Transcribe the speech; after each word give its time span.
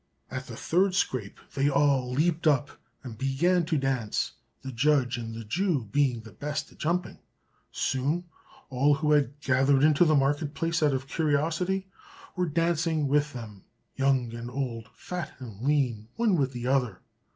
At 0.31 0.47
the 0.47 0.55
third 0.57 0.95
scrape 0.95 1.39
they 1.53 1.69
all 1.69 2.09
leaped 2.09 2.47
up 2.47 2.79
and 3.03 3.19
began 3.19 3.65
to 3.67 3.77
dance; 3.77 4.31
the 4.63 4.71
judge 4.71 5.15
and 5.15 5.35
the 5.35 5.43
Jew 5.45 5.85
being 5.91 6.21
the 6.21 6.31
best 6.31 6.71
at 6.71 6.79
jumping. 6.79 7.19
Soon 7.71 8.23
all 8.71 8.95
who 8.95 9.11
had 9.11 9.39
gathered 9.41 9.83
in 9.83 9.93
the 9.93 10.15
market 10.15 10.55
place 10.55 10.81
out 10.81 10.93
of 10.93 11.05
curiosity 11.07 11.85
were 12.35 12.49
dancing 12.49 13.07
with 13.07 13.33
them; 13.33 13.63
old 13.99 14.33
and 14.33 14.33
young, 14.33 14.85
fat 14.95 15.33
and 15.37 15.61
lean, 15.61 16.07
one 16.15 16.35
with 16.35 16.55
another. 16.55 17.01